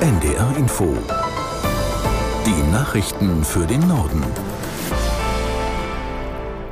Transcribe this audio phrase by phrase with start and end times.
[0.00, 0.94] NDR Info.
[2.44, 4.22] Die Nachrichten für den Norden.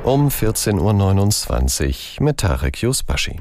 [0.03, 3.39] Um 14.29 Uhr mit Tarek Yusbashi.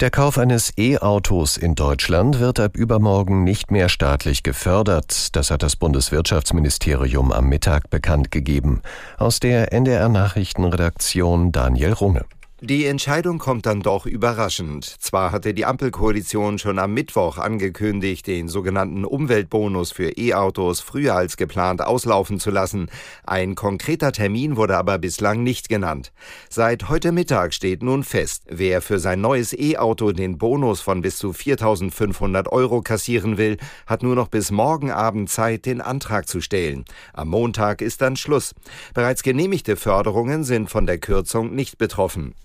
[0.00, 5.36] Der Kauf eines E-Autos in Deutschland wird ab übermorgen nicht mehr staatlich gefördert.
[5.36, 8.80] Das hat das Bundeswirtschaftsministerium am Mittag bekannt gegeben.
[9.18, 12.24] Aus der NDR Nachrichtenredaktion Daniel Runge.
[12.64, 14.84] Die Entscheidung kommt dann doch überraschend.
[14.84, 21.36] Zwar hatte die Ampelkoalition schon am Mittwoch angekündigt, den sogenannten Umweltbonus für E-Autos früher als
[21.36, 22.88] geplant auslaufen zu lassen.
[23.26, 26.12] Ein konkreter Termin wurde aber bislang nicht genannt.
[26.50, 31.18] Seit heute Mittag steht nun fest, wer für sein neues E-Auto den Bonus von bis
[31.18, 33.56] zu 4.500 Euro kassieren will,
[33.88, 36.84] hat nur noch bis morgen Abend Zeit, den Antrag zu stellen.
[37.12, 38.54] Am Montag ist dann Schluss.
[38.94, 42.36] Bereits genehmigte Förderungen sind von der Kürzung nicht betroffen.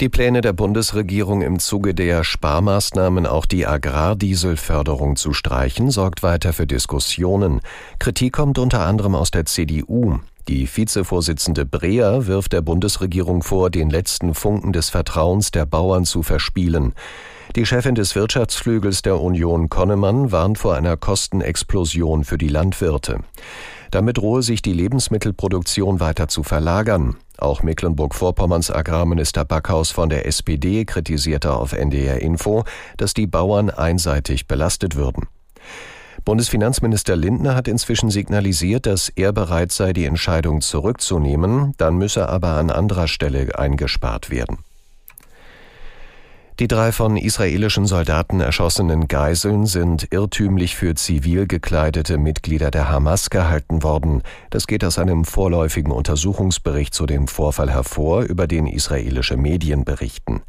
[0.00, 6.54] Die Pläne der Bundesregierung im Zuge der Sparmaßnahmen auch die Agrardieselförderung zu streichen, sorgt weiter
[6.54, 7.60] für Diskussionen.
[7.98, 10.18] Kritik kommt unter anderem aus der CDU.
[10.48, 16.22] Die Vizevorsitzende Breer wirft der Bundesregierung vor, den letzten Funken des Vertrauens der Bauern zu
[16.22, 16.94] verspielen.
[17.54, 23.18] Die Chefin des Wirtschaftsflügels der Union Konnemann warnt vor einer Kostenexplosion für die Landwirte.
[23.90, 27.16] Damit drohe sich die Lebensmittelproduktion weiter zu verlagern.
[27.40, 32.64] Auch Mecklenburg-Vorpommerns Agrarminister Backhaus von der SPD kritisierte auf NDR Info,
[32.96, 35.26] dass die Bauern einseitig belastet würden.
[36.24, 42.50] Bundesfinanzminister Lindner hat inzwischen signalisiert, dass er bereit sei, die Entscheidung zurückzunehmen, dann müsse aber
[42.52, 44.58] an anderer Stelle eingespart werden.
[46.60, 53.30] Die drei von israelischen Soldaten erschossenen Geiseln sind irrtümlich für zivil gekleidete Mitglieder der Hamas
[53.30, 54.20] gehalten worden.
[54.50, 60.42] Das geht aus einem vorläufigen Untersuchungsbericht zu dem Vorfall hervor, über den israelische Medien berichten.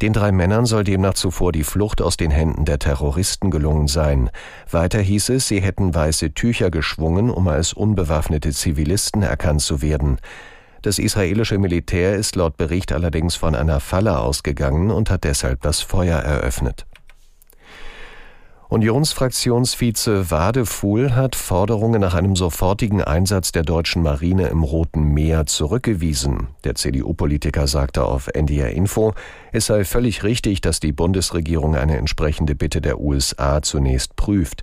[0.00, 4.30] Den drei Männern soll demnach zuvor die Flucht aus den Händen der Terroristen gelungen sein.
[4.70, 10.18] Weiter hieß es, sie hätten weiße Tücher geschwungen, um als unbewaffnete Zivilisten erkannt zu werden.
[10.82, 15.82] Das israelische Militär ist laut Bericht allerdings von einer Falle ausgegangen und hat deshalb das
[15.82, 16.86] Feuer eröffnet.
[18.70, 26.46] Unionsfraktionsvize Wadefuhl hat Forderungen nach einem sofortigen Einsatz der deutschen Marine im Roten Meer zurückgewiesen.
[26.62, 29.12] Der CDU-Politiker sagte auf NDR Info,
[29.50, 34.62] es sei völlig richtig, dass die Bundesregierung eine entsprechende Bitte der USA zunächst prüft.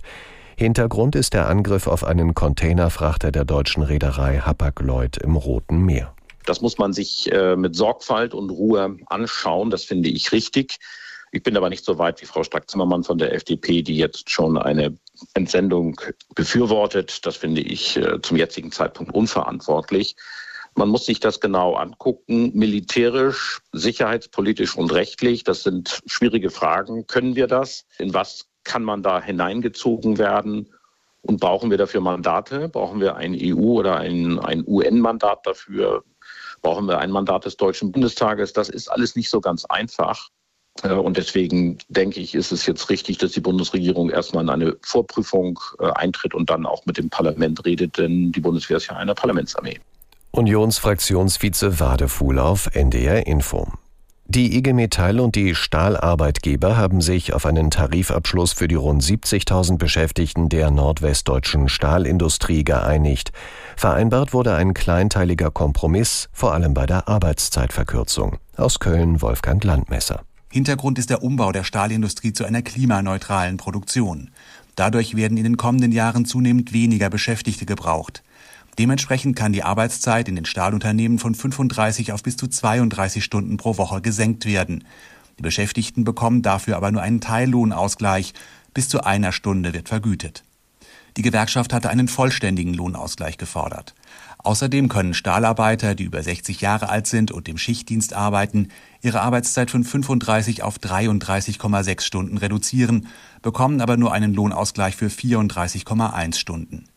[0.58, 6.12] Hintergrund ist der Angriff auf einen Containerfrachter der deutschen Reederei Hapag-Lloyd im Roten Meer.
[6.46, 9.70] Das muss man sich äh, mit Sorgfalt und Ruhe anschauen.
[9.70, 10.78] Das finde ich richtig.
[11.30, 14.58] Ich bin aber nicht so weit wie Frau Strack-Zimmermann von der FDP, die jetzt schon
[14.58, 14.98] eine
[15.34, 16.00] Entsendung
[16.34, 17.24] befürwortet.
[17.24, 20.16] Das finde ich äh, zum jetzigen Zeitpunkt unverantwortlich.
[20.74, 25.44] Man muss sich das genau angucken, militärisch, sicherheitspolitisch und rechtlich.
[25.44, 27.06] Das sind schwierige Fragen.
[27.06, 27.86] Können wir das?
[28.00, 30.68] In was kann man da hineingezogen werden?
[31.22, 32.68] Und brauchen wir dafür Mandate?
[32.68, 36.04] Brauchen wir ein EU- oder ein, ein UN-Mandat dafür?
[36.62, 38.52] Brauchen wir ein Mandat des Deutschen Bundestages?
[38.52, 40.28] Das ist alles nicht so ganz einfach.
[40.82, 44.76] Äh, und deswegen denke ich, ist es jetzt richtig, dass die Bundesregierung erstmal in eine
[44.82, 48.96] Vorprüfung äh, eintritt und dann auch mit dem Parlament redet, denn die Bundeswehr ist ja
[48.96, 49.80] eine Parlamentsarmee.
[50.30, 53.72] Unionsfraktionsvize Wadefuhl auf NDR Info.
[54.30, 59.78] Die IG Metall und die Stahlarbeitgeber haben sich auf einen Tarifabschluss für die rund 70.000
[59.78, 63.32] Beschäftigten der nordwestdeutschen Stahlindustrie geeinigt.
[63.74, 68.36] Vereinbart wurde ein kleinteiliger Kompromiss, vor allem bei der Arbeitszeitverkürzung.
[68.58, 70.20] Aus Köln Wolfgang Landmesser.
[70.52, 74.30] Hintergrund ist der Umbau der Stahlindustrie zu einer klimaneutralen Produktion.
[74.76, 78.22] Dadurch werden in den kommenden Jahren zunehmend weniger Beschäftigte gebraucht.
[78.78, 83.76] Dementsprechend kann die Arbeitszeit in den Stahlunternehmen von 35 auf bis zu 32 Stunden pro
[83.76, 84.84] Woche gesenkt werden.
[85.38, 88.34] Die Beschäftigten bekommen dafür aber nur einen Teillohnausgleich.
[88.74, 90.44] Bis zu einer Stunde wird vergütet.
[91.16, 93.96] Die Gewerkschaft hatte einen vollständigen Lohnausgleich gefordert.
[94.38, 98.68] Außerdem können Stahlarbeiter, die über 60 Jahre alt sind und im Schichtdienst arbeiten,
[99.02, 103.08] ihre Arbeitszeit von 35 auf 33,6 Stunden reduzieren,
[103.42, 106.87] bekommen aber nur einen Lohnausgleich für 34,1 Stunden.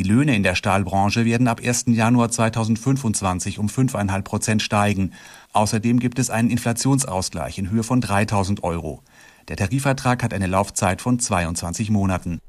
[0.00, 1.84] Die Löhne in der Stahlbranche werden ab 1.
[1.88, 5.12] Januar 2025 um 5,5 Prozent steigen.
[5.52, 9.02] Außerdem gibt es einen Inflationsausgleich in Höhe von 3000 Euro.
[9.48, 12.40] Der Tarifvertrag hat eine Laufzeit von 22 Monaten.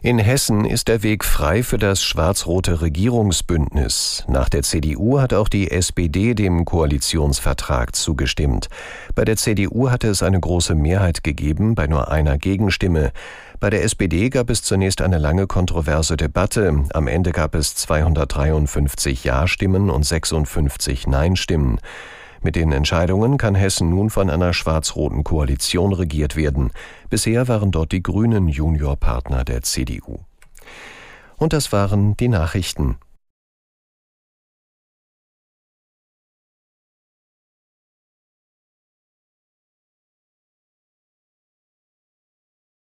[0.00, 4.24] In Hessen ist der Weg frei für das schwarz-rote Regierungsbündnis.
[4.28, 8.68] Nach der CDU hat auch die SPD dem Koalitionsvertrag zugestimmt.
[9.16, 13.10] Bei der CDU hatte es eine große Mehrheit gegeben, bei nur einer Gegenstimme.
[13.60, 16.84] Bei der SPD gab es zunächst eine lange kontroverse Debatte.
[16.94, 21.80] Am Ende gab es 253 Ja-Stimmen und 56 Nein-Stimmen.
[22.40, 26.70] Mit den Entscheidungen kann Hessen nun von einer schwarz-roten Koalition regiert werden.
[27.10, 30.20] Bisher waren dort die Grünen Juniorpartner der CDU.
[31.36, 32.98] Und das waren die Nachrichten.